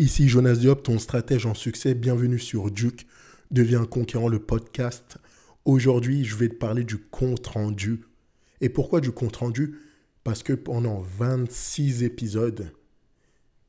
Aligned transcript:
Ici 0.00 0.30
Jonas 0.30 0.54
Diop, 0.54 0.82
ton 0.82 0.98
stratège 0.98 1.44
en 1.44 1.52
succès. 1.52 1.92
Bienvenue 1.92 2.38
sur 2.38 2.70
Duke, 2.70 3.06
deviens 3.50 3.84
conquérant 3.84 4.30
le 4.30 4.38
podcast. 4.38 5.18
Aujourd'hui, 5.66 6.24
je 6.24 6.36
vais 6.36 6.48
te 6.48 6.54
parler 6.54 6.84
du 6.84 6.96
compte 6.96 7.46
rendu. 7.46 8.06
Et 8.62 8.70
pourquoi 8.70 9.02
du 9.02 9.12
compte 9.12 9.36
rendu 9.36 9.76
Parce 10.24 10.42
que 10.42 10.54
pendant 10.54 11.04
26 11.18 12.02
épisodes, 12.02 12.72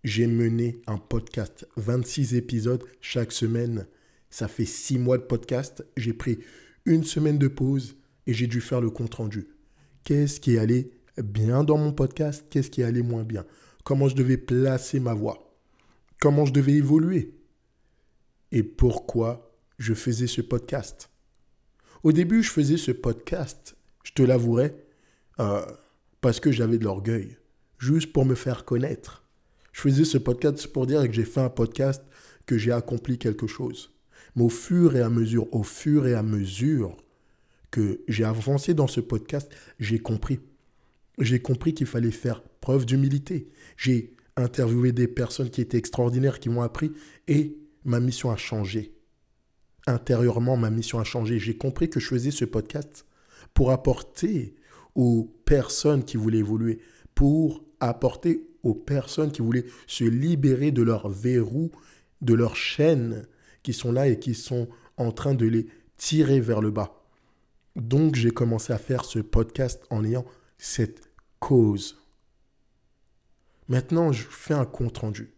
j'ai 0.05 0.25
mené 0.25 0.81
un 0.87 0.97
podcast. 0.97 1.67
26 1.75 2.35
épisodes 2.35 2.85
chaque 3.01 3.33
semaine. 3.33 3.85
Ça 4.29 4.47
fait 4.47 4.63
6 4.63 4.99
mois 4.99 5.17
de 5.17 5.23
podcast. 5.23 5.85
J'ai 5.97 6.13
pris 6.13 6.39
une 6.85 7.03
semaine 7.03 7.39
de 7.39 7.49
pause 7.49 7.97
et 8.25 8.33
j'ai 8.33 8.47
dû 8.47 8.61
faire 8.61 8.79
le 8.79 8.89
compte 8.89 9.15
rendu. 9.15 9.49
Qu'est-ce 10.05 10.39
qui 10.39 10.55
est 10.55 10.59
allé 10.59 10.91
bien 11.21 11.65
dans 11.65 11.77
mon 11.77 11.91
podcast? 11.91 12.45
Qu'est-ce 12.49 12.71
qui 12.71 12.79
est 12.79 12.85
allé 12.85 13.01
moins 13.01 13.25
bien? 13.25 13.45
Comment 13.83 14.07
je 14.07 14.15
devais 14.15 14.37
placer 14.37 15.01
ma 15.01 15.13
voix? 15.13 15.50
Comment 16.21 16.45
je 16.45 16.53
devais 16.53 16.73
évoluer 16.73 17.33
Et 18.51 18.61
pourquoi 18.61 19.57
je 19.79 19.95
faisais 19.95 20.27
ce 20.27 20.41
podcast 20.41 21.09
Au 22.03 22.11
début, 22.11 22.43
je 22.43 22.51
faisais 22.51 22.77
ce 22.77 22.91
podcast, 22.91 23.75
je 24.03 24.11
te 24.13 24.21
l'avouerai, 24.21 24.75
euh, 25.39 25.65
parce 26.21 26.39
que 26.39 26.51
j'avais 26.51 26.77
de 26.77 26.83
l'orgueil, 26.83 27.39
juste 27.79 28.13
pour 28.13 28.23
me 28.23 28.35
faire 28.35 28.65
connaître. 28.65 29.25
Je 29.71 29.81
faisais 29.81 30.05
ce 30.05 30.19
podcast 30.19 30.67
pour 30.67 30.85
dire 30.85 31.01
que 31.07 31.11
j'ai 31.11 31.25
fait 31.25 31.39
un 31.39 31.49
podcast, 31.49 32.03
que 32.45 32.55
j'ai 32.55 32.71
accompli 32.71 33.17
quelque 33.17 33.47
chose. 33.47 33.91
Mais 34.35 34.43
au 34.43 34.49
fur 34.49 34.95
et 34.95 35.01
à 35.01 35.09
mesure, 35.09 35.51
au 35.51 35.63
fur 35.63 36.05
et 36.05 36.13
à 36.13 36.21
mesure 36.21 36.97
que 37.71 37.99
j'ai 38.07 38.25
avancé 38.25 38.75
dans 38.75 38.85
ce 38.85 39.01
podcast, 39.01 39.51
j'ai 39.79 39.97
compris. 39.97 40.39
J'ai 41.17 41.41
compris 41.41 41.73
qu'il 41.73 41.87
fallait 41.87 42.11
faire 42.11 42.43
preuve 42.43 42.85
d'humilité. 42.85 43.49
J'ai 43.75 44.15
interviewé 44.37 44.91
des 44.91 45.07
personnes 45.07 45.49
qui 45.49 45.61
étaient 45.61 45.77
extraordinaires, 45.77 46.39
qui 46.39 46.49
m'ont 46.49 46.61
appris, 46.61 46.91
et 47.27 47.57
ma 47.83 47.99
mission 47.99 48.31
a 48.31 48.37
changé. 48.37 48.93
Intérieurement, 49.87 50.57
ma 50.57 50.69
mission 50.69 50.99
a 50.99 51.03
changé. 51.03 51.39
J'ai 51.39 51.57
compris 51.57 51.89
que 51.89 51.99
je 51.99 52.07
faisais 52.07 52.31
ce 52.31 52.45
podcast 52.45 53.05
pour 53.53 53.71
apporter 53.71 54.55
aux 54.95 55.33
personnes 55.45 56.03
qui 56.03 56.17
voulaient 56.17 56.39
évoluer, 56.39 56.79
pour 57.15 57.63
apporter 57.79 58.47
aux 58.63 58.75
personnes 58.75 59.31
qui 59.31 59.41
voulaient 59.41 59.65
se 59.87 60.03
libérer 60.03 60.71
de 60.71 60.83
leurs 60.83 61.09
verrous, 61.09 61.71
de 62.21 62.33
leurs 62.33 62.55
chaînes 62.55 63.25
qui 63.63 63.73
sont 63.73 63.91
là 63.91 64.07
et 64.07 64.19
qui 64.19 64.35
sont 64.35 64.67
en 64.97 65.11
train 65.11 65.33
de 65.33 65.45
les 65.45 65.67
tirer 65.97 66.39
vers 66.39 66.61
le 66.61 66.71
bas. 66.71 67.03
Donc 67.75 68.15
j'ai 68.15 68.31
commencé 68.31 68.73
à 68.73 68.77
faire 68.77 69.05
ce 69.05 69.19
podcast 69.19 69.83
en 69.89 70.03
ayant 70.03 70.25
cette 70.57 71.01
cause. 71.39 72.00
Maintenant, 73.71 74.11
je 74.11 74.27
fais 74.27 74.53
un 74.53 74.65
compte 74.65 74.97
rendu. 74.97 75.33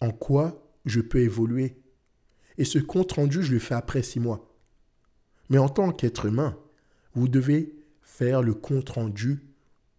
En 0.00 0.10
quoi 0.10 0.68
je 0.84 1.00
peux 1.00 1.20
évoluer? 1.20 1.80
Et 2.58 2.64
ce 2.64 2.80
compte 2.80 3.12
rendu, 3.12 3.40
je 3.40 3.52
le 3.52 3.60
fais 3.60 3.76
après 3.76 4.02
six 4.02 4.18
mois. 4.18 4.52
Mais 5.48 5.58
en 5.58 5.68
tant 5.68 5.92
qu'être 5.92 6.26
humain, 6.26 6.58
vous 7.14 7.28
devez 7.28 7.72
faire 8.02 8.42
le 8.42 8.52
compte 8.52 8.88
rendu 8.88 9.46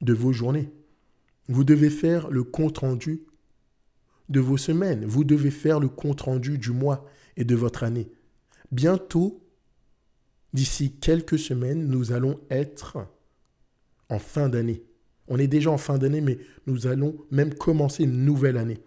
de 0.02 0.12
vos 0.12 0.34
journées. 0.34 0.74
Vous 1.48 1.64
devez 1.64 1.90
faire 1.90 2.30
le 2.30 2.44
compte 2.44 2.80
rendu 2.80 3.24
de 4.28 4.42
vos 4.42 4.58
semaines. 4.58 5.06
Vous 5.06 5.24
devez 5.24 5.52
faire 5.52 5.80
le 5.80 5.88
compte 5.88 6.20
rendu 6.20 6.58
du 6.58 6.72
mois 6.72 7.10
et 7.38 7.46
de 7.46 7.56
votre 7.56 7.86
année. 7.86 8.12
Bientôt, 8.74 9.42
d'ici 10.52 10.92
quelques 10.92 11.40
semaines, 11.40 11.88
nous 11.88 12.12
allons 12.12 12.42
être 12.50 13.08
en 14.10 14.20
fin 14.20 14.50
d'année. 14.50 14.84
On 15.28 15.40
est 15.40 15.48
déjà 15.48 15.72
en 15.72 15.78
fin 15.78 15.98
d'année, 15.98 16.22
mais 16.22 16.38
nous 16.68 16.88
allons 16.88 17.16
même 17.32 17.54
commencer 17.54 18.04
une 18.04 18.26
nouvelle 18.26 18.58
année. 18.58 18.80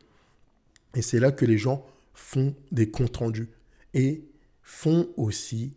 Et 0.95 1.03
c'est 1.03 1.21
là 1.21 1.33
que 1.33 1.45
les 1.45 1.59
gens 1.59 1.85
font 2.15 2.55
des 2.73 2.91
comptes 2.91 3.17
rendus 3.17 3.49
et 3.95 4.25
font 4.63 5.09
aussi 5.17 5.75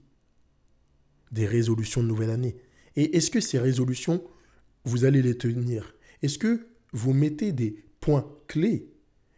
des 1.31 1.47
résolutions 1.47 2.03
de 2.03 2.07
nouvelle 2.07 2.29
année. 2.29 2.57
Et 2.95 3.17
est-ce 3.17 3.31
que 3.31 3.39
ces 3.39 3.57
résolutions, 3.57 4.23
vous 4.83 5.05
allez 5.05 5.21
les 5.21 5.37
tenir? 5.37 5.95
Est-ce 6.21 6.37
que 6.37 6.67
vous 6.91 7.13
mettez 7.13 7.51
des 7.51 7.83
points 7.99 8.29
clés, 8.47 8.91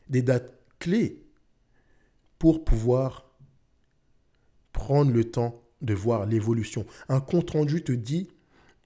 des 0.10 0.22
dates 0.22 0.58
clés 0.80 1.24
pour 2.40 2.66
pouvoir 2.66 3.32
prendre 4.72 5.12
le 5.12 5.24
temps 5.26 5.64
de 5.82 5.94
voir 5.94 6.26
l'évolution? 6.26 6.86
Un 7.10 7.22
compte 7.22 7.52
rendu 7.52 7.84
te 7.84 7.92
dit, 7.92 8.30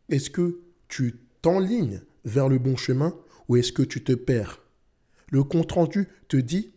est-ce 0.10 0.30
que 0.30 0.60
tu 0.88 1.16
t'enlignes 1.42 2.02
vers 2.28 2.50
le 2.50 2.60
bon 2.60 2.76
chemin 2.76 3.16
ou 3.48 3.56
est-ce 3.56 3.72
que 3.72 3.82
tu 3.82 4.04
te 4.04 4.12
perds? 4.12 4.62
Le 5.32 5.44
compte 5.44 5.72
rendu 5.72 6.08
te 6.28 6.38
dit 6.38 6.74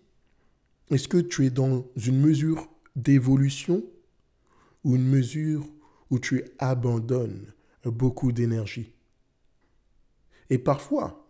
est-ce 0.90 1.08
que 1.08 1.18
tu 1.18 1.44
es 1.44 1.50
dans 1.50 1.86
une 1.96 2.20
mesure 2.20 2.68
d'évolution 2.96 3.84
ou 4.84 4.96
une 4.96 5.06
mesure 5.06 5.68
où 6.10 6.18
tu 6.18 6.44
abandonnes 6.58 7.52
beaucoup 7.84 8.32
d'énergie? 8.32 8.92
Et 10.50 10.58
parfois, 10.58 11.28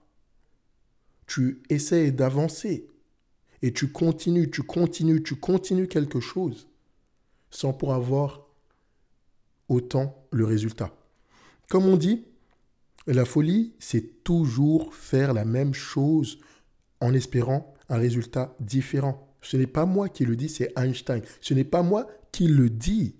tu 1.26 1.62
essaies 1.68 2.10
d'avancer 2.10 2.88
et 3.62 3.72
tu 3.72 3.92
continues, 3.92 4.50
tu 4.50 4.62
continues, 4.62 5.22
tu 5.22 5.36
continues 5.36 5.88
quelque 5.88 6.20
chose 6.20 6.68
sans 7.50 7.72
pour 7.72 7.92
avoir 7.92 8.46
autant 9.68 10.26
le 10.30 10.44
résultat. 10.44 10.94
Comme 11.68 11.86
on 11.86 11.96
dit, 11.96 12.24
la 13.06 13.24
folie, 13.24 13.74
c'est 13.78 14.22
toujours 14.24 14.94
faire 14.94 15.32
la 15.32 15.44
même 15.44 15.74
chose 15.74 16.38
en 17.00 17.14
espérant 17.14 17.74
un 17.88 17.96
résultat 17.96 18.54
différent. 18.60 19.36
Ce 19.42 19.56
n'est 19.56 19.66
pas 19.66 19.86
moi 19.86 20.08
qui 20.08 20.24
le 20.24 20.36
dis, 20.36 20.48
c'est 20.48 20.72
Einstein. 20.76 21.22
Ce 21.40 21.54
n'est 21.54 21.64
pas 21.64 21.82
moi 21.82 22.06
qui 22.30 22.46
le 22.46 22.70
dis. 22.70 23.16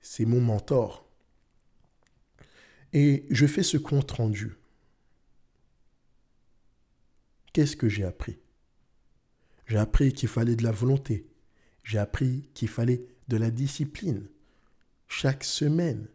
C'est 0.00 0.26
mon 0.26 0.40
mentor. 0.40 1.08
Et 2.92 3.26
je 3.30 3.46
fais 3.46 3.62
ce 3.62 3.76
compte 3.76 4.10
rendu. 4.12 4.56
Qu'est-ce 7.52 7.76
que 7.76 7.88
j'ai 7.88 8.04
appris? 8.04 8.38
J'ai 9.66 9.78
appris 9.78 10.12
qu'il 10.12 10.28
fallait 10.28 10.56
de 10.56 10.62
la 10.62 10.72
volonté. 10.72 11.26
J'ai 11.82 11.98
appris 11.98 12.48
qu'il 12.54 12.68
fallait 12.68 13.06
de 13.28 13.36
la 13.36 13.50
discipline. 13.50 14.28
Chaque 15.08 15.44
semaine, 15.44 16.06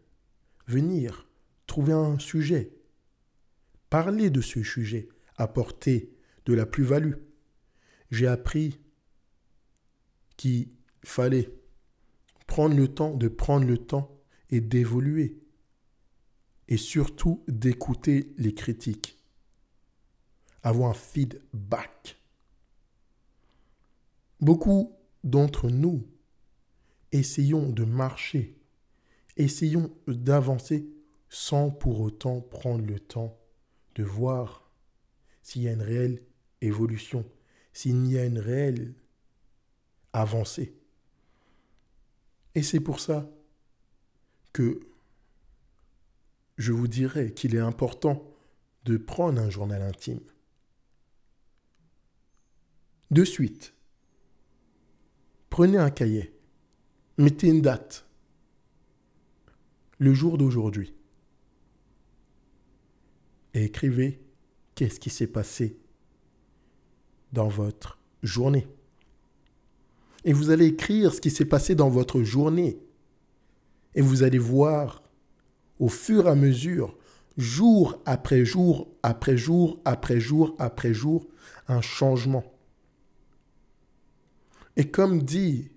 venir 0.66 1.26
trouver 1.66 1.92
un 1.92 2.18
sujet, 2.18 2.72
parler 3.90 4.30
de 4.30 4.40
ce 4.40 4.62
sujet, 4.62 5.08
apporter 5.36 6.12
de 6.46 6.54
la 6.54 6.66
plus-value. 6.66 7.14
J'ai 8.10 8.26
appris 8.26 8.80
qu'il 10.36 10.68
fallait 11.04 11.52
prendre 12.46 12.76
le 12.76 12.88
temps 12.88 13.14
de 13.14 13.28
prendre 13.28 13.66
le 13.66 13.78
temps 13.78 14.20
et 14.50 14.60
d'évoluer. 14.60 15.40
Et 16.68 16.76
surtout 16.78 17.44
d'écouter 17.46 18.32
les 18.38 18.54
critiques. 18.54 19.18
Avoir 20.62 20.90
un 20.90 20.94
feedback. 20.94 22.16
Beaucoup 24.40 24.96
d'entre 25.24 25.68
nous 25.68 26.06
essayons 27.12 27.68
de 27.70 27.84
marcher, 27.84 28.56
essayons 29.36 29.94
d'avancer 30.08 30.88
sans 31.34 31.68
pour 31.68 32.00
autant 32.00 32.40
prendre 32.40 32.86
le 32.86 33.00
temps 33.00 33.36
de 33.96 34.04
voir 34.04 34.70
s'il 35.42 35.62
y 35.62 35.68
a 35.68 35.72
une 35.72 35.82
réelle 35.82 36.22
évolution, 36.60 37.28
s'il 37.72 38.06
y 38.06 38.16
a 38.16 38.24
une 38.24 38.38
réelle 38.38 38.94
avancée. 40.12 40.78
Et 42.54 42.62
c'est 42.62 42.78
pour 42.78 43.00
ça 43.00 43.28
que 44.52 44.78
je 46.56 46.70
vous 46.70 46.86
dirais 46.86 47.32
qu'il 47.32 47.56
est 47.56 47.60
important 47.60 48.32
de 48.84 48.96
prendre 48.96 49.42
un 49.42 49.50
journal 49.50 49.82
intime. 49.82 50.20
De 53.10 53.24
suite, 53.24 53.74
prenez 55.50 55.78
un 55.78 55.90
cahier, 55.90 56.38
mettez 57.18 57.48
une 57.48 57.60
date, 57.60 58.06
le 59.98 60.14
jour 60.14 60.38
d'aujourd'hui 60.38 60.94
et 63.54 63.64
écrivez 63.64 64.20
qu'est-ce 64.74 65.00
qui 65.00 65.10
s'est 65.10 65.28
passé 65.28 65.78
dans 67.32 67.48
votre 67.48 67.98
journée. 68.22 68.66
Et 70.24 70.32
vous 70.32 70.50
allez 70.50 70.66
écrire 70.66 71.14
ce 71.14 71.20
qui 71.20 71.30
s'est 71.30 71.44
passé 71.44 71.74
dans 71.74 71.88
votre 71.88 72.22
journée. 72.22 72.78
Et 73.94 74.00
vous 74.00 74.22
allez 74.22 74.38
voir 74.38 75.02
au 75.78 75.88
fur 75.88 76.26
et 76.26 76.30
à 76.30 76.34
mesure, 76.34 76.96
jour 77.36 78.00
après 78.06 78.44
jour, 78.44 78.88
après 79.02 79.36
jour, 79.36 79.80
après 79.84 80.20
jour, 80.20 80.54
après 80.58 80.94
jour, 80.94 81.26
un 81.68 81.80
changement. 81.80 82.44
Et 84.76 84.90
comme 84.90 85.22
dit 85.22 85.70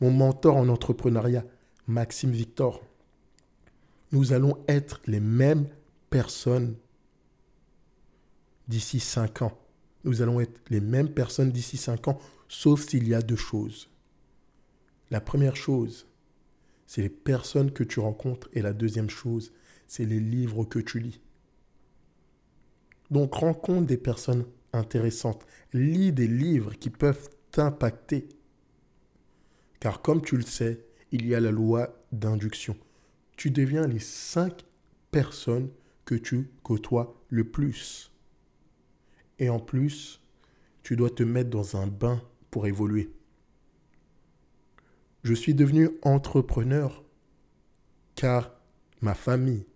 mon 0.00 0.10
mentor 0.10 0.56
en 0.56 0.68
entrepreneuriat, 0.68 1.44
Maxime 1.86 2.30
Victor, 2.30 2.82
nous 4.12 4.32
allons 4.32 4.58
être 4.68 5.00
les 5.06 5.20
mêmes 5.20 5.66
personnes 6.10 6.76
d'ici 8.68 9.00
cinq 9.00 9.42
ans. 9.42 9.58
nous 10.04 10.22
allons 10.22 10.40
être 10.40 10.60
les 10.70 10.80
mêmes 10.80 11.08
personnes 11.08 11.50
d'ici 11.50 11.78
5 11.78 12.08
ans, 12.08 12.20
sauf 12.48 12.86
s'il 12.86 13.08
y 13.08 13.14
a 13.14 13.22
deux 13.22 13.36
choses. 13.36 13.88
La 15.10 15.20
première 15.20 15.56
chose, 15.56 16.06
c'est 16.86 17.02
les 17.02 17.08
personnes 17.08 17.72
que 17.72 17.84
tu 17.84 18.00
rencontres 18.00 18.48
et 18.52 18.62
la 18.62 18.72
deuxième 18.72 19.10
chose, 19.10 19.52
c'est 19.86 20.04
les 20.04 20.20
livres 20.20 20.64
que 20.64 20.78
tu 20.78 20.98
lis. 20.98 21.20
Donc 23.10 23.34
rencontre 23.34 23.86
des 23.86 23.96
personnes 23.96 24.44
intéressantes, 24.72 25.46
lis 25.72 26.12
des 26.12 26.26
livres 26.26 26.74
qui 26.74 26.90
peuvent 26.90 27.30
t'impacter. 27.50 28.28
Car 29.80 30.02
comme 30.02 30.22
tu 30.22 30.36
le 30.36 30.42
sais, 30.42 30.84
il 31.12 31.26
y 31.26 31.34
a 31.34 31.40
la 31.40 31.50
loi 31.50 32.04
d'induction. 32.12 32.76
Tu 33.36 33.50
deviens 33.50 33.86
les 33.86 34.00
cinq 34.00 34.64
personnes 35.10 35.70
que 36.04 36.14
tu 36.14 36.50
côtoies 36.62 37.20
le 37.28 37.44
plus. 37.44 38.10
Et 39.38 39.48
en 39.48 39.58
plus, 39.58 40.20
tu 40.82 40.96
dois 40.96 41.10
te 41.10 41.22
mettre 41.22 41.50
dans 41.50 41.76
un 41.76 41.86
bain 41.86 42.22
pour 42.50 42.66
évoluer. 42.66 43.10
Je 45.22 45.34
suis 45.34 45.54
devenu 45.54 45.90
entrepreneur 46.02 47.02
car 48.14 48.52
ma 49.00 49.14
famille 49.14 49.66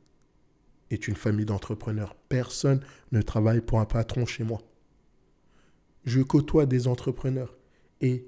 est 0.91 1.09
une 1.09 1.17
famille 1.17 1.47
d'entrepreneurs. 1.47 2.15
Personne 2.29 2.81
ne 3.13 3.23
travaille 3.23 3.61
pour 3.61 3.81
un 3.81 3.85
patron 3.85 4.27
chez 4.27 4.45
moi. 4.45 4.61
Je 6.05 6.21
côtoie 6.21 6.67
des 6.67 6.87
entrepreneurs 6.87 7.57
et 8.01 8.27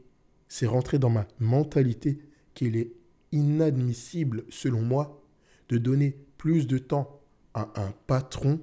c'est 0.49 0.67
rentré 0.67 0.99
dans 0.99 1.11
ma 1.11 1.27
mentalité 1.38 2.19
qu'il 2.55 2.77
est 2.77 2.93
inadmissible, 3.32 4.44
selon 4.50 4.82
moi, 4.82 5.23
de 5.69 5.79
donner 5.79 6.17
plus 6.37 6.67
de 6.67 6.79
temps 6.79 7.21
à 7.55 7.71
un 7.77 7.93
patron 8.06 8.61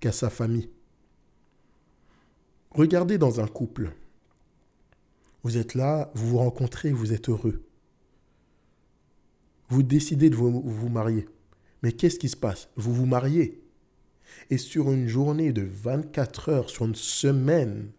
qu'à 0.00 0.12
sa 0.12 0.30
famille. 0.30 0.70
Regardez 2.70 3.18
dans 3.18 3.40
un 3.40 3.46
couple. 3.46 3.92
Vous 5.42 5.56
êtes 5.56 5.74
là, 5.74 6.10
vous 6.14 6.28
vous 6.28 6.38
rencontrez, 6.38 6.92
vous 6.92 7.12
êtes 7.12 7.28
heureux. 7.28 7.64
Vous 9.68 9.82
décidez 9.82 10.30
de 10.30 10.36
vous, 10.36 10.88
marier. 10.88 11.28
Mais 11.82 11.92
qu'est-ce 11.92 12.18
qui 12.18 12.28
se 12.28 12.36
passe? 12.36 12.68
Vous 12.76 12.92
vous 12.92 13.06
mariez. 13.06 13.62
Et 14.50 14.58
sur 14.58 14.90
une 14.90 15.08
journée 15.08 15.52
de 15.52 15.62
24 15.62 16.48
heures, 16.48 16.70
sur 16.70 16.84
une 16.86 16.94
semaine, 16.94 17.90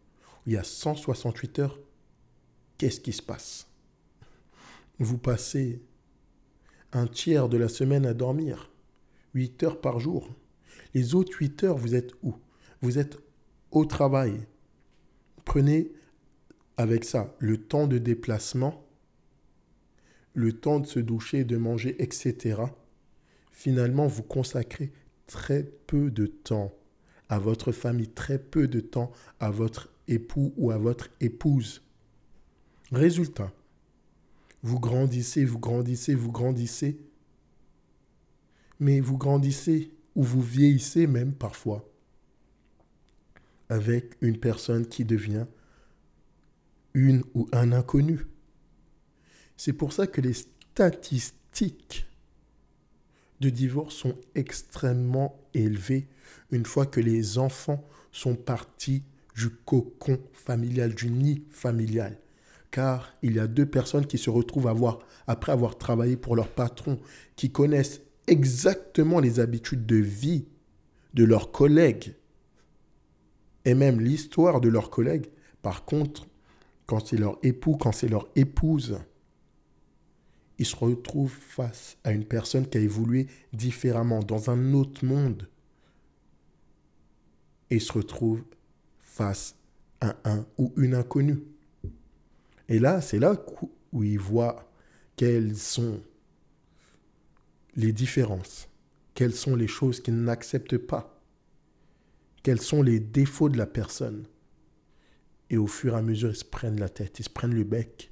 il 0.46 0.54
y 0.54 0.58
a 0.58 0.64
168 0.64 1.60
heures, 1.60 1.80
qu'est-ce 2.78 3.00
qui 3.00 3.14
se 3.14 3.22
passe? 3.22 3.68
Vous 5.00 5.18
passez 5.18 5.82
un 6.92 7.08
tiers 7.08 7.50
de 7.50 7.58
la 7.58 7.70
semaine 7.70 8.06
à 8.06 8.14
dormir, 8.14 8.72
8 9.34 9.64
heures 9.64 9.82
par 9.82 10.00
jour. 10.00 10.30
Les 10.94 11.16
autres 11.16 11.38
8 11.38 11.64
heures, 11.64 11.78
vous 11.78 11.96
êtes 11.96 12.12
où? 12.24 12.36
Vous 12.82 12.98
êtes 12.98 13.18
au 13.72 13.86
travail. 13.86 14.48
Prenez 15.50 15.92
avec 16.78 17.04
ça 17.04 17.36
le 17.40 17.58
temps 17.58 17.88
de 17.88 17.98
déplacement, 17.98 18.86
le 20.36 20.54
temps 20.54 20.80
de 20.80 20.86
se 20.86 21.00
doucher, 21.00 21.44
de 21.44 21.58
manger, 21.58 21.96
etc. 22.04 22.62
Finalement, 23.52 24.06
vous 24.06 24.22
consacrez 24.22 24.92
très 25.26 25.64
peu 25.88 26.12
de 26.12 26.28
temps 26.28 26.72
à 27.30 27.40
votre 27.40 27.72
famille, 27.72 28.10
très 28.10 28.38
peu 28.38 28.68
de 28.68 28.80
temps 28.80 29.12
à 29.40 29.50
votre 29.50 29.90
époux 30.08 30.54
ou 30.56 30.70
à 30.70 30.78
votre 30.78 31.10
épouse. 31.20 31.82
Résultat, 32.92 33.52
vous 34.62 34.80
grandissez, 34.80 35.46
vous 35.46 35.58
grandissez, 35.58 36.14
vous 36.14 36.32
grandissez, 36.32 37.00
mais 38.80 39.00
vous 39.00 39.18
grandissez 39.18 39.90
ou 40.14 40.22
vous 40.22 40.44
vieillissez 40.44 41.08
même 41.08 41.34
parfois 41.34 41.90
avec 43.70 44.16
une 44.22 44.40
personne 44.40 44.88
qui 44.88 45.06
devient 45.06 45.46
une 46.94 47.24
ou 47.34 47.48
un 47.52 47.72
inconnu. 47.72 48.26
C'est 49.58 49.74
pour 49.74 49.94
ça 49.94 50.08
que 50.08 50.22
les 50.22 50.34
statistiques 50.34 52.08
de 53.40 53.50
divorce 53.50 53.96
sont 53.96 54.16
extrêmement 54.36 55.40
élevées 55.54 56.08
une 56.52 56.66
fois 56.66 56.86
que 56.86 57.00
les 57.00 57.38
enfants 57.38 57.88
sont 58.12 58.36
partis 58.36 59.04
du 59.36 59.50
cocon 59.50 60.20
familial, 60.34 60.94
du 60.94 61.10
nid 61.10 61.44
familial. 61.50 62.18
Car 62.72 63.14
il 63.22 63.34
y 63.34 63.40
a 63.40 63.48
deux 63.48 63.66
personnes 63.66 64.06
qui 64.06 64.18
se 64.18 64.30
retrouvent 64.30 64.68
avoir, 64.68 65.00
après 65.28 65.52
avoir 65.52 65.78
travaillé 65.78 66.18
pour 66.18 66.36
leur 66.36 66.50
patron, 66.50 67.00
qui 67.36 67.52
connaissent 67.52 68.02
exactement 68.28 69.20
les 69.20 69.40
habitudes 69.40 69.86
de 69.86 69.96
vie 69.96 70.46
de 71.14 71.24
leurs 71.24 71.52
collègues 71.52 72.16
et 73.66 73.74
même 73.74 74.00
l'histoire 74.00 74.62
de 74.62 74.70
leurs 74.70 74.90
collègues. 74.90 75.30
Par 75.62 75.86
contre, 75.86 76.28
quand 76.86 77.06
c'est 77.06 77.18
leur 77.18 77.38
époux, 77.44 77.76
quand 77.76 77.92
c'est 77.92 78.08
leur 78.08 78.28
épouse, 78.36 79.00
ils 80.58 80.66
se 80.66 80.76
retrouvent 80.76 81.38
face 81.40 81.98
à 82.04 82.12
une 82.12 82.26
personne 82.26 82.68
qui 82.68 82.78
a 82.78 82.82
évolué 82.82 83.28
différemment, 83.54 84.20
dans 84.20 84.50
un 84.50 84.74
autre 84.74 85.06
monde. 85.06 85.48
Et 87.70 87.76
ils 87.76 87.82
se 87.82 87.94
retrouvent 87.94 88.44
face 89.00 89.56
à 90.02 90.16
un 90.26 90.46
ou 90.58 90.74
une 90.78 90.96
inconnue. 90.96 91.44
Et 92.68 92.80
là, 92.80 93.02
c'est 93.02 93.20
là 93.20 93.36
où 93.92 94.04
ils 94.04 94.20
voient 94.20 94.70
quelles 95.16 95.56
sont 95.56 96.02
les 97.76 97.92
différences, 97.92 98.70
quelles 99.14 99.36
sont 99.36 99.56
les 99.56 99.68
choses 99.68 100.02
qu'ils 100.02 100.22
n'acceptent 100.22 100.78
pas, 100.78 101.19
quels 102.44 102.62
sont 102.62 102.82
les 102.82 103.00
défauts 103.00 103.50
de 103.50 103.58
la 103.58 103.66
personne. 103.66 104.26
Et 105.50 105.58
au 105.58 105.68
fur 105.68 105.94
et 105.94 105.98
à 105.98 106.02
mesure, 106.02 106.30
ils 106.30 106.36
se 106.36 106.46
prennent 106.46 106.80
la 106.80 106.90
tête, 106.90 107.20
ils 107.20 107.24
se 107.24 107.30
prennent 107.30 107.56
le 107.56 107.64
bec. 107.64 108.12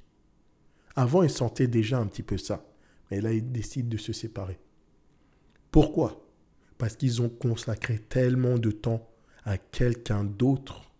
Avant, 0.96 1.22
ils 1.22 1.30
sentaient 1.30 1.68
déjà 1.68 1.98
un 1.98 2.06
petit 2.06 2.22
peu 2.22 2.38
ça. 2.38 2.64
Mais 3.10 3.20
là, 3.20 3.32
ils 3.32 3.52
décident 3.52 3.88
de 3.88 3.96
se 3.96 4.12
séparer. 4.12 4.58
Pourquoi? 5.70 6.26
Parce 6.76 6.96
qu'ils 6.96 7.22
ont 7.22 7.28
consacré 7.28 7.98
tellement 7.98 8.58
de 8.58 8.70
temps 8.70 9.08
à 9.44 9.58
quelqu'un 9.58 10.24
d'autre 10.24 10.92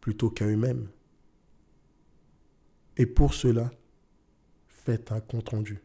plutôt 0.00 0.30
qu'à 0.30 0.46
eux-mêmes. 0.46 0.88
Et 2.96 3.06
pour 3.06 3.34
cela, 3.34 3.70
faites 4.68 5.12
un 5.12 5.20
compte-rendu. 5.20 5.82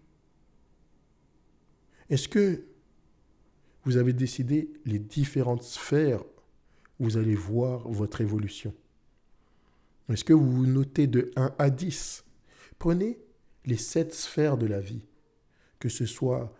Est-ce 2.09 2.27
que 2.27 2.63
vous 3.83 3.97
avez 3.97 4.13
décidé 4.13 4.71
les 4.85 4.99
différentes 4.99 5.63
sphères 5.63 6.23
vous 7.01 7.17
allez 7.17 7.35
voir 7.35 7.89
votre 7.89 8.21
évolution. 8.21 8.73
Est-ce 10.07 10.23
que 10.23 10.33
vous 10.33 10.67
notez 10.67 11.07
de 11.07 11.31
1 11.35 11.55
à 11.57 11.71
10 11.71 12.23
Prenez 12.77 13.17
les 13.65 13.77
sept 13.77 14.13
sphères 14.13 14.57
de 14.57 14.67
la 14.67 14.79
vie, 14.79 15.01
que 15.79 15.89
ce 15.89 16.05
soit 16.05 16.53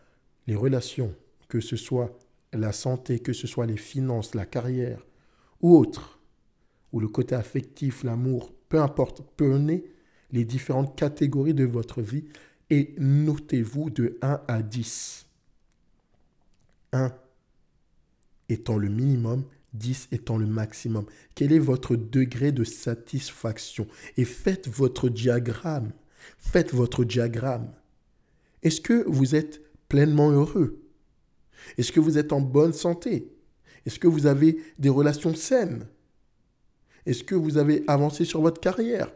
les 0.48 0.56
relations, 0.56 1.14
que 1.48 1.60
ce 1.60 1.76
soit 1.76 2.18
la 2.54 2.72
santé, 2.72 3.20
que 3.20 3.34
ce 3.34 3.46
soit 3.46 3.68
les 3.68 3.78
finances, 3.78 4.34
la 4.34 4.48
carrière 4.48 5.06
ou 5.62 5.78
autre, 5.78 6.20
ou 6.92 7.00
le 7.00 7.08
côté 7.08 7.36
affectif, 7.36 8.04
l'amour, 8.04 8.52
peu 8.68 8.82
importe, 8.82 9.22
prenez 9.38 9.84
les 10.32 10.44
différentes 10.44 10.98
catégories 10.98 11.54
de 11.54 11.66
votre 11.66 12.02
vie 12.02 12.26
et 12.72 12.96
notez-vous 12.98 13.92
de 13.92 14.18
1 14.24 14.42
à 14.48 14.64
10. 14.64 15.28
1 16.94 17.14
étant 18.50 18.78
le 18.78 18.90
minimum 18.90 19.46
10 19.74 20.10
étant 20.12 20.38
le 20.38 20.46
maximum. 20.46 21.06
Quel 21.36 21.54
est 21.54 21.60
votre 21.60 21.96
degré 21.96 22.52
de 22.52 22.64
satisfaction? 22.64 23.88
Et 24.18 24.26
faites 24.26 24.68
votre 24.68 25.10
diagramme. 25.10 25.92
Faites 26.38 26.74
votre 26.74 27.04
diagramme. 27.04 27.72
Est-ce 28.64 28.82
que 28.82 29.06
vous 29.08 29.36
êtes 29.36 29.62
pleinement 29.88 30.30
heureux? 30.30 30.82
Est-ce 31.78 31.92
que 31.92 32.00
vous 32.00 32.18
êtes 32.18 32.34
en 32.34 32.42
bonne 32.42 32.74
santé? 32.74 33.32
Est-ce 33.86 34.00
que 34.00 34.08
vous 34.08 34.26
avez 34.26 34.62
des 34.78 34.90
relations 34.90 35.34
saines? 35.34 35.88
Est-ce 37.06 37.24
que 37.24 37.36
vous 37.36 37.58
avez 37.58 37.84
avancé 37.88 38.26
sur 38.26 38.42
votre 38.42 38.62
carrière 38.62 39.12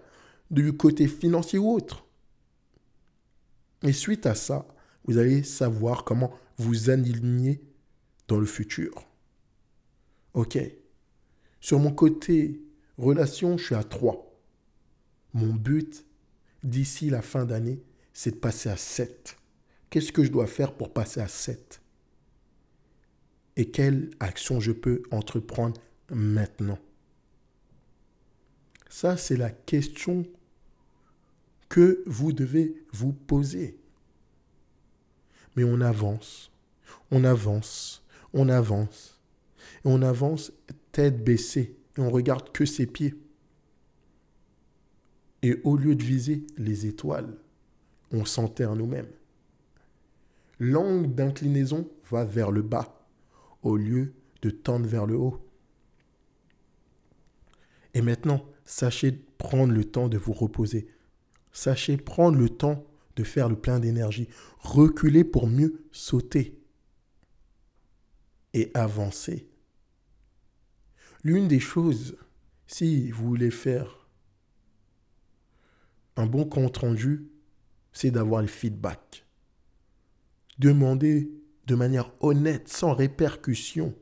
du 0.49 0.73
côté 0.73 1.07
financier 1.07 1.59
ou 1.59 1.71
autre? 1.71 2.05
Et 3.83 3.93
suite 3.93 4.25
à 4.25 4.33
ça, 4.33 4.67
vous 5.05 5.17
allez 5.17 5.43
savoir 5.43 6.03
comment 6.03 6.33
vous 6.57 6.89
aligner 6.89 7.61
dans 8.27 8.39
le 8.39 8.45
futur. 8.45 9.07
Ok. 10.35 10.59
Sur 11.61 11.79
mon 11.79 11.93
côté 11.93 12.61
relation, 12.97 13.57
je 13.57 13.67
suis 13.67 13.75
à 13.75 13.83
3. 13.83 14.37
Mon 15.33 15.53
but 15.53 16.05
d'ici 16.61 17.09
la 17.09 17.21
fin 17.21 17.45
d'année, 17.45 17.81
c'est 18.13 18.31
de 18.31 18.35
passer 18.35 18.69
à 18.69 18.75
7. 18.75 19.37
Qu'est-ce 19.89 20.11
que 20.11 20.25
je 20.25 20.31
dois 20.31 20.45
faire 20.45 20.73
pour 20.73 20.91
passer 20.91 21.21
à 21.21 21.29
7 21.29 21.81
Et 23.55 23.71
quelle 23.71 24.11
action 24.19 24.59
je 24.59 24.73
peux 24.73 25.03
entreprendre 25.09 25.79
maintenant? 26.11 26.79
Ça, 28.89 29.15
c'est 29.15 29.37
la 29.37 29.51
question 29.51 30.25
que 31.69 32.03
vous 32.05 32.33
devez 32.33 32.85
vous 32.91 33.13
poser. 33.13 33.79
Mais 35.55 35.63
on 35.63 35.79
avance, 35.79 36.51
on 37.09 37.23
avance, 37.23 38.03
on 38.33 38.49
avance 38.49 39.14
on 39.85 40.01
avance 40.01 40.51
tête 40.91 41.23
baissée, 41.23 41.77
et 41.97 42.01
on 42.01 42.09
regarde 42.09 42.51
que 42.51 42.65
ses 42.65 42.87
pieds. 42.87 43.15
Et 45.43 45.61
au 45.63 45.77
lieu 45.77 45.95
de 45.95 46.03
viser 46.03 46.45
les 46.57 46.87
étoiles, 46.87 47.37
on 48.11 48.25
s'enterre 48.25 48.75
nous-mêmes. 48.75 49.11
L'angle 50.59 51.13
d'inclinaison 51.13 51.89
va 52.09 52.25
vers 52.25 52.51
le 52.51 52.61
bas 52.61 53.07
au 53.61 53.77
lieu 53.77 54.13
de 54.41 54.49
tendre 54.49 54.87
vers 54.87 55.05
le 55.05 55.15
haut. 55.15 55.39
Et 57.93 58.01
maintenant, 58.01 58.43
sachez 58.63 59.11
prendre 59.37 59.73
le 59.73 59.85
temps 59.85 60.07
de 60.07 60.17
vous 60.17 60.33
reposer. 60.33 60.87
Sachez 61.51 61.97
prendre 61.97 62.37
le 62.37 62.49
temps 62.49 62.85
de 63.15 63.23
faire 63.23 63.49
le 63.49 63.55
plein 63.55 63.79
d'énergie. 63.79 64.27
Reculer 64.59 65.23
pour 65.23 65.47
mieux 65.47 65.85
sauter 65.91 66.59
et 68.53 68.71
avancer. 68.73 69.47
L'une 71.25 71.47
des 71.47 71.59
choses, 71.59 72.15
si 72.67 73.09
vous 73.09 73.27
voulez 73.27 73.49
faire 73.49 74.07
un 76.17 76.27
bon 76.27 76.45
compte 76.45 76.77
rendu, 76.77 77.31
c'est 77.93 78.11
d'avoir 78.11 78.43
le 78.43 78.47
feedback. 78.47 79.25
Demandez 80.59 81.31
de 81.65 81.73
manière 81.73 82.11
honnête, 82.19 82.69
sans 82.69 82.93
répercussion, 82.93 83.95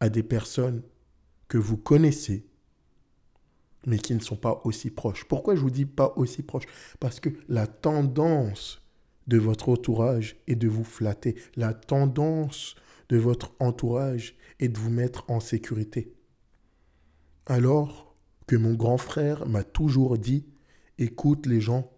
à 0.00 0.08
des 0.08 0.22
personnes 0.22 0.82
que 1.48 1.58
vous 1.58 1.76
connaissez, 1.76 2.46
mais 3.84 3.98
qui 3.98 4.14
ne 4.14 4.20
sont 4.20 4.36
pas 4.36 4.62
aussi 4.64 4.88
proches. 4.88 5.26
Pourquoi 5.28 5.54
je 5.54 5.60
vous 5.60 5.70
dis 5.70 5.84
pas 5.84 6.14
aussi 6.16 6.42
proches? 6.42 6.64
Parce 6.98 7.20
que 7.20 7.28
la 7.46 7.66
tendance 7.66 8.80
de 9.26 9.36
votre 9.36 9.68
entourage 9.68 10.36
est 10.46 10.56
de 10.56 10.68
vous 10.68 10.82
flatter. 10.82 11.36
La 11.56 11.74
tendance 11.74 12.74
de 13.10 13.18
votre 13.18 13.52
entourage 13.58 14.34
est 14.60 14.68
de 14.68 14.78
vous 14.78 14.90
mettre 14.90 15.28
en 15.28 15.40
sécurité. 15.40 16.14
Alors 17.46 18.14
que 18.46 18.56
mon 18.56 18.74
grand 18.74 18.98
frère 18.98 19.46
m'a 19.46 19.64
toujours 19.64 20.18
dit, 20.18 20.46
écoute 20.98 21.46
les 21.46 21.60
gens 21.60 21.90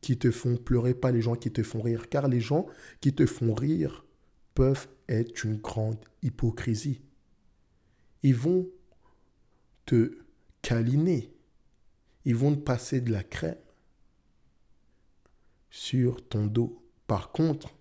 qui 0.00 0.18
te 0.18 0.30
font 0.30 0.56
pleurer, 0.56 0.94
pas 0.94 1.12
les 1.12 1.22
gens 1.22 1.36
qui 1.36 1.52
te 1.52 1.62
font 1.62 1.80
rire, 1.80 2.08
car 2.08 2.26
les 2.26 2.40
gens 2.40 2.66
qui 3.00 3.14
te 3.14 3.26
font 3.26 3.54
rire 3.54 4.04
peuvent 4.54 4.88
être 5.08 5.44
une 5.44 5.58
grande 5.58 6.04
hypocrisie. 6.22 7.02
Ils 8.22 8.34
vont 8.34 8.68
te 9.86 10.18
câliner, 10.62 11.32
ils 12.24 12.36
vont 12.36 12.54
te 12.54 12.60
passer 12.60 13.00
de 13.00 13.12
la 13.12 13.22
crème 13.22 13.56
sur 15.70 16.26
ton 16.28 16.46
dos. 16.46 16.82
Par 17.06 17.32
contre, 17.32 17.74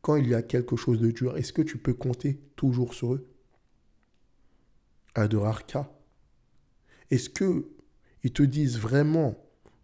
quand 0.00 0.16
il 0.16 0.28
y 0.28 0.34
a 0.34 0.42
quelque 0.42 0.76
chose 0.76 1.00
de 1.00 1.10
dur, 1.10 1.36
est-ce 1.36 1.52
que 1.52 1.62
tu 1.62 1.78
peux 1.78 1.94
compter 1.94 2.40
toujours 2.56 2.94
sur 2.94 3.14
eux? 3.14 3.27
À 5.14 5.28
de 5.28 5.36
rares 5.36 5.66
cas. 5.66 5.90
Est-ce 7.10 7.30
que 7.30 7.68
ils 8.24 8.32
te 8.32 8.42
disent 8.42 8.78
vraiment 8.78 9.36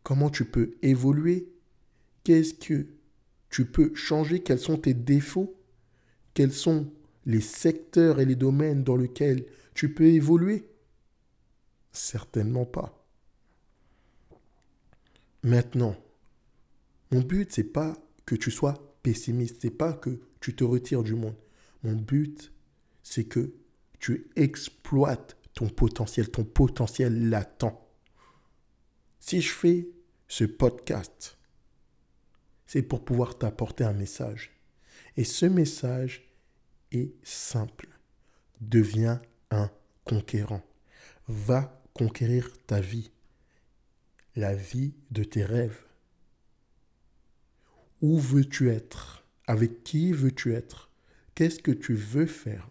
comment 0.03 0.31
tu 0.31 0.45
peux 0.45 0.77
évoluer? 0.83 1.53
Qu'est-ce 2.25 2.55
que 2.55 2.87
tu 3.49 3.65
peux 3.67 3.95
changer? 3.95 4.43
Quels 4.43 4.59
sont 4.59 4.77
tes 4.77 4.95
défauts? 4.95 5.59
Quels 6.35 6.53
sont 6.53 6.93
les 7.27 7.41
secteurs 7.41 8.21
et 8.21 8.25
les 8.25 8.37
domaines 8.37 8.85
dans 8.85 8.97
lesquels 8.97 9.47
tu 9.75 9.95
peux 9.95 10.07
évoluer? 10.07 10.69
Certainement 11.93 12.67
pas. 12.67 13.07
Maintenant, 15.43 15.97
mon 17.13 17.21
but, 17.21 17.53
c'est 17.53 17.63
pas 17.63 17.97
que 18.27 18.35
tu 18.35 18.51
sois 18.51 18.97
pessimiste, 19.03 19.59
c'est 19.61 19.71
pas 19.71 19.93
que 19.93 20.19
tu 20.41 20.57
te 20.57 20.65
retires 20.65 21.03
du 21.03 21.15
monde. 21.15 21.37
Mon 21.83 21.95
but, 21.95 22.53
c'est 23.03 23.25
que 23.25 23.53
tu 23.99 24.31
exploites 24.37 25.37
ton 25.55 25.69
potentiel, 25.69 26.31
ton 26.31 26.45
potentiel 26.45 27.29
latent. 27.29 27.75
Si 29.21 29.41
je 29.41 29.53
fais 29.53 29.89
ce 30.29 30.45
podcast, 30.45 31.39
c'est 32.67 32.83
pour 32.83 33.05
pouvoir 33.05 33.39
t'apporter 33.39 33.85
un 33.85 33.93
message. 33.93 34.53
Et 35.17 35.25
ce 35.25 35.47
message 35.47 36.31
est 36.93 37.15
simple. 37.23 37.89
Deviens 38.61 39.21
un 39.51 39.71
conquérant. 40.05 40.63
Va 41.29 41.83
conquérir 41.95 42.51
ta 42.67 42.81
vie, 42.81 43.13
la 44.37 44.55
vie 44.55 44.95
de 45.11 45.25
tes 45.25 45.45
rêves. 45.45 45.85
Où 48.01 48.19
veux-tu 48.19 48.71
être? 48.71 49.25
Avec 49.47 49.85
qui 49.85 50.13
veux-tu 50.13 50.55
être? 50.55 50.91
Qu'est-ce 51.35 51.61
que 51.61 51.71
tu 51.71 51.95
veux 51.95 52.27
faire? 52.27 52.69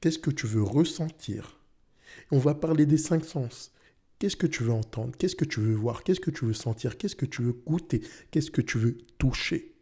Qu'est-ce 0.00 0.18
que 0.18 0.30
tu 0.30 0.46
veux 0.46 0.62
ressentir? 0.62 1.60
On 2.30 2.38
va 2.38 2.54
parler 2.54 2.86
des 2.86 2.96
cinq 2.96 3.24
sens. 3.24 3.72
Qu'est-ce 4.18 4.36
que 4.36 4.46
tu 4.46 4.62
veux 4.62 4.72
entendre? 4.72 5.16
Qu'est-ce 5.16 5.36
que 5.36 5.44
tu 5.44 5.60
veux 5.60 5.74
voir? 5.74 6.02
Qu'est-ce 6.04 6.20
que 6.20 6.30
tu 6.30 6.44
veux 6.44 6.52
sentir? 6.52 6.98
Qu'est-ce 6.98 7.16
que 7.16 7.26
tu 7.26 7.42
veux 7.42 7.52
goûter? 7.52 8.02
Qu'est-ce 8.30 8.50
que 8.50 8.60
tu 8.60 8.78
veux 8.78 8.98
toucher? 9.18 9.74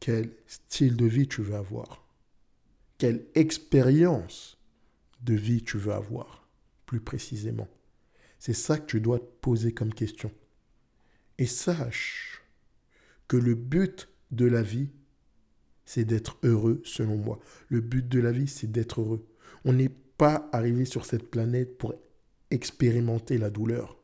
Quel 0.00 0.30
style 0.46 0.96
de 0.96 1.06
vie 1.06 1.28
tu 1.28 1.42
veux 1.42 1.56
avoir? 1.56 2.06
Quelle 2.98 3.26
expérience 3.34 4.58
de 5.22 5.34
vie 5.34 5.62
tu 5.62 5.78
veux 5.78 5.92
avoir 5.92 6.48
Plus 6.86 7.00
précisément? 7.00 7.68
C'est 8.38 8.54
ça 8.54 8.78
que 8.78 8.86
tu 8.86 9.00
dois 9.00 9.18
te 9.18 9.24
poser 9.40 9.72
comme 9.72 9.92
question. 9.92 10.32
Et 11.38 11.46
sache 11.46 12.42
que 13.28 13.36
le 13.36 13.54
but 13.54 14.08
de 14.30 14.46
la 14.46 14.62
vie, 14.62 14.90
c'est 15.86 16.04
d'être 16.04 16.36
heureux 16.42 16.82
selon 16.84 17.16
moi. 17.16 17.38
Le 17.68 17.80
but 17.80 18.06
de 18.06 18.20
la 18.20 18.32
vie, 18.32 18.48
c'est 18.48 18.70
d'être 18.70 19.00
heureux. 19.00 19.26
On 19.64 19.72
n'est 19.72 19.88
pas 19.88 20.48
arrivé 20.52 20.84
sur 20.84 21.06
cette 21.06 21.30
planète 21.30 21.78
pour 21.78 21.94
expérimenter 22.50 23.38
la 23.38 23.50
douleur. 23.50 23.96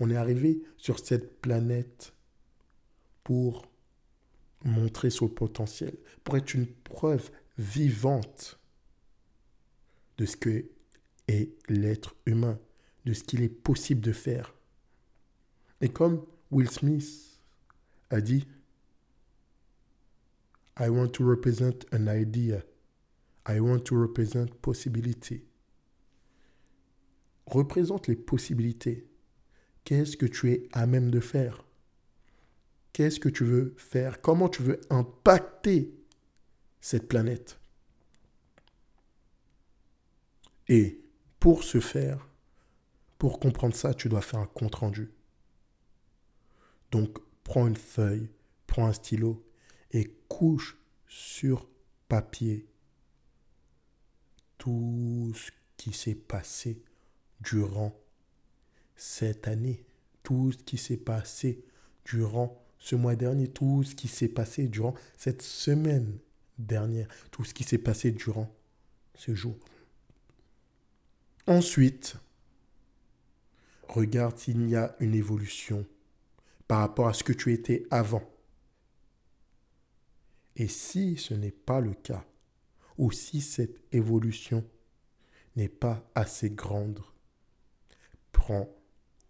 On 0.00 0.10
est 0.10 0.16
arrivé 0.16 0.62
sur 0.76 0.98
cette 0.98 1.40
planète 1.40 2.14
pour 3.22 3.66
montrer 4.64 5.10
son 5.10 5.28
potentiel, 5.28 5.94
pour 6.24 6.36
être 6.36 6.54
une 6.54 6.66
preuve 6.66 7.30
vivante 7.58 8.58
de 10.18 10.26
ce 10.26 10.36
que 10.36 10.64
est 11.28 11.50
l'être 11.68 12.16
humain, 12.26 12.58
de 13.04 13.12
ce 13.12 13.22
qu'il 13.22 13.42
est 13.42 13.48
possible 13.48 14.00
de 14.00 14.12
faire. 14.12 14.54
Et 15.80 15.88
comme 15.88 16.24
Will 16.50 16.70
Smith 16.70 17.40
a 18.10 18.20
dit, 18.20 18.46
I 20.78 20.88
want 20.88 21.08
to 21.14 21.24
represent 21.24 21.84
an 21.92 22.08
idea 22.08 22.62
I 23.46 23.58
want 23.58 23.80
to 23.86 23.96
represent 23.96 24.54
possibility. 24.60 25.44
Représente 27.46 28.06
les 28.06 28.16
possibilités. 28.16 29.08
Qu'est-ce 29.84 30.16
que 30.16 30.26
tu 30.26 30.52
es 30.52 30.68
à 30.72 30.86
même 30.86 31.10
de 31.10 31.18
faire? 31.18 31.64
Qu'est-ce 32.92 33.18
que 33.18 33.28
tu 33.28 33.44
veux 33.44 33.74
faire? 33.76 34.20
Comment 34.20 34.48
tu 34.48 34.62
veux 34.62 34.80
impacter 34.90 35.92
cette 36.80 37.08
planète? 37.08 37.58
Et 40.68 41.02
pour 41.40 41.64
ce 41.64 41.80
faire, 41.80 42.28
pour 43.18 43.40
comprendre 43.40 43.74
ça, 43.74 43.92
tu 43.92 44.08
dois 44.08 44.20
faire 44.20 44.40
un 44.40 44.46
compte-rendu. 44.46 45.10
Donc, 46.92 47.18
prends 47.42 47.66
une 47.66 47.76
feuille, 47.76 48.30
prends 48.68 48.86
un 48.86 48.92
stylo 48.92 49.44
et 49.92 50.14
couche 50.28 50.76
sur 51.06 51.68
papier 52.08 52.66
tout 54.58 55.32
ce 55.34 55.50
qui 55.76 55.92
s'est 55.92 56.14
passé 56.14 56.82
durant 57.40 57.98
cette 58.96 59.48
année, 59.48 59.84
tout 60.22 60.52
ce 60.52 60.58
qui 60.58 60.78
s'est 60.78 60.96
passé 60.96 61.64
durant 62.04 62.64
ce 62.78 62.96
mois 62.96 63.16
dernier, 63.16 63.48
tout 63.48 63.82
ce 63.82 63.94
qui 63.94 64.08
s'est 64.08 64.28
passé 64.28 64.68
durant 64.68 64.94
cette 65.16 65.42
semaine 65.42 66.18
dernière, 66.58 67.08
tout 67.30 67.44
ce 67.44 67.54
qui 67.54 67.64
s'est 67.64 67.78
passé 67.78 68.10
durant 68.10 68.54
ce 69.14 69.34
jour. 69.34 69.56
Ensuite, 71.46 72.16
regarde 73.88 74.38
s'il 74.38 74.68
y 74.68 74.76
a 74.76 74.96
une 75.00 75.14
évolution 75.14 75.86
par 76.68 76.78
rapport 76.78 77.08
à 77.08 77.12
ce 77.12 77.24
que 77.24 77.32
tu 77.32 77.52
étais 77.52 77.84
avant. 77.90 78.22
Et 80.56 80.68
si 80.68 81.16
ce 81.16 81.34
n'est 81.34 81.50
pas 81.50 81.80
le 81.80 81.94
cas, 81.94 82.24
ou 82.98 83.10
si 83.10 83.40
cette 83.40 83.80
évolution 83.92 84.64
n'est 85.56 85.68
pas 85.68 86.10
assez 86.14 86.50
grande, 86.50 87.00
prends 88.32 88.68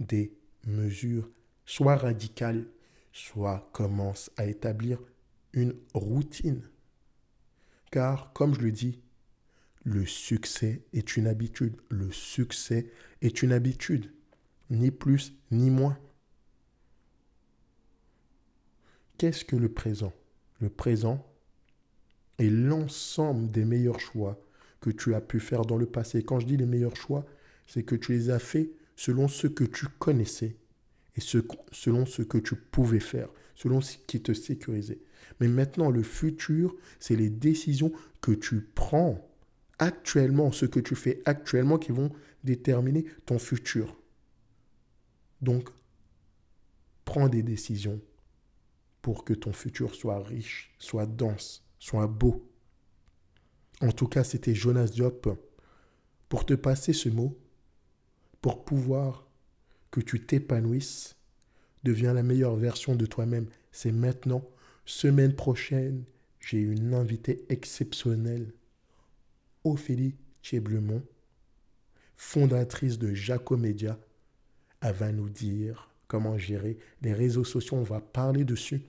des 0.01 0.37
mesures, 0.67 1.31
soit 1.65 1.97
radicales, 1.97 2.67
soit 3.13 3.69
commence 3.73 4.31
à 4.37 4.47
établir 4.47 5.01
une 5.53 5.75
routine. 5.95 6.69
Car, 7.91 8.33
comme 8.33 8.55
je 8.55 8.61
le 8.61 8.73
dis, 8.73 9.01
le 9.85 10.07
succès 10.07 10.85
est 10.93 11.17
une 11.17 11.27
habitude. 11.27 11.77
Le 11.89 12.11
succès 12.11 12.91
est 13.21 13.43
une 13.43 13.53
habitude. 13.53 14.13
Ni 14.71 14.91
plus, 14.91 15.35
ni 15.51 15.71
moins. 15.71 15.99
Qu'est-ce 19.19 19.45
que 19.45 19.57
le 19.57 19.71
présent? 19.73 20.13
Le 20.63 20.71
présent, 20.71 21.27
et 22.39 22.49
l'ensemble 22.49 23.51
des 23.51 23.65
meilleurs 23.65 24.01
choix 24.01 24.41
que 24.81 24.91
tu 24.91 25.15
as 25.15 25.21
pu 25.21 25.41
faire 25.41 25.65
dans 25.65 25.77
le 25.77 25.87
passé. 25.87 26.23
Quand 26.23 26.41
je 26.41 26.47
dis 26.47 26.57
les 26.57 26.67
meilleurs 26.67 26.97
choix, 26.97 27.27
c'est 27.67 27.83
que 27.83 27.95
tu 27.97 28.13
les 28.13 28.31
as 28.31 28.39
faits 28.39 28.71
selon 28.97 29.29
ce 29.29 29.49
que 29.49 29.65
tu 29.65 29.87
connaissais 29.99 30.57
et 31.17 31.21
selon 31.21 32.07
ce 32.07 32.23
que 32.23 32.39
tu 32.39 32.55
pouvais 32.57 33.01
faire, 33.01 33.29
selon 33.55 33.81
ce 33.81 33.97
qui 34.07 34.23
te 34.23 34.33
sécurisait. 34.33 35.03
Mais 35.41 35.49
maintenant, 35.49 35.91
le 35.91 36.03
futur, 36.03 36.75
c'est 37.01 37.17
les 37.17 37.29
décisions 37.29 37.93
que 38.21 38.33
tu 38.33 38.61
prends 38.61 39.29
actuellement, 39.79 40.53
ce 40.53 40.67
que 40.67 40.81
tu 40.81 40.95
fais 40.95 41.23
actuellement 41.25 41.79
qui 41.79 41.93
vont 41.93 42.13
déterminer 42.45 43.05
ton 43.27 43.39
futur. 43.39 43.97
Donc, 45.41 45.69
prends 47.05 47.29
des 47.29 47.43
décisions 47.43 48.01
pour 49.03 49.25
que 49.25 49.35
ton 49.35 49.53
futur 49.53 49.95
soit 49.95 50.23
riche, 50.23 50.73
soit 50.79 51.07
dense, 51.07 51.65
soit 51.79 52.07
beau. 52.07 52.49
En 53.81 53.91
tout 53.91 54.07
cas, 54.07 54.25
c'était 54.25 54.55
Jonas 54.55 54.87
Diop 54.87 55.29
pour 56.29 56.47
te 56.47 56.55
passer 56.55 56.93
ce 56.93 57.09
mot, 57.09 57.37
pour 58.41 58.65
pouvoir 58.65 59.29
que 59.91 60.01
tu 60.01 60.25
t'épanouisses, 60.25 61.17
deviens 61.83 62.15
la 62.15 62.23
meilleure 62.23 62.57
version 62.57 62.95
de 62.95 63.07
toi-même. 63.07 63.49
C'est 63.73 63.93
maintenant. 63.93 64.49
Semaine 64.85 65.35
prochaine, 65.35 66.05
j'ai 66.41 66.59
une 66.59 66.95
invitée 66.95 67.45
exceptionnelle, 67.49 68.53
Ophélie 69.65 70.17
Thieblemont, 70.43 71.05
fondatrice 72.17 72.99
de 72.99 73.15
Jacomédia. 73.15 73.99
Elle 74.81 74.95
va 74.95 75.13
nous 75.13 75.29
dire 75.29 75.91
comment 76.09 76.37
gérer 76.39 76.79
les 77.01 77.13
réseaux 77.13 77.45
sociaux. 77.45 77.77
On 77.77 77.83
va 77.83 78.01
parler 78.01 78.45
dessus. 78.45 78.83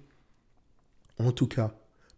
En 1.20 1.32
tout 1.32 1.48
cas, 1.48 1.76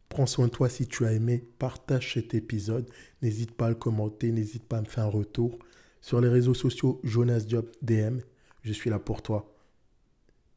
prends 0.10 0.26
soin 0.26 0.48
de 0.48 0.52
toi 0.52 0.70
si 0.70 0.88
tu 0.88 1.06
as 1.06 1.14
aimé. 1.14 1.48
Partage 1.60 2.14
cet 2.14 2.34
épisode. 2.34 2.90
N'hésite 3.22 3.52
pas 3.52 3.68
à 3.68 3.70
le 3.70 3.76
commenter. 3.76 4.32
N'hésite 4.32 4.66
pas 4.66 4.78
à 4.78 4.82
me 4.82 4.88
faire 4.88 5.06
un 5.06 5.10
retour. 5.10 5.60
Sur 6.02 6.22
les 6.22 6.30
réseaux 6.30 6.54
sociaux, 6.54 7.00
Jonas 7.04 7.42
Diop 7.42 7.76
DM. 7.82 8.20
Je 8.64 8.74
suis 8.74 8.90
là 8.90 9.00
pour 9.00 9.22
toi. 9.22 9.54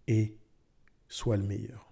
Et 0.06 0.36
sois 1.08 1.36
le 1.36 1.44
meilleur. 1.44 1.87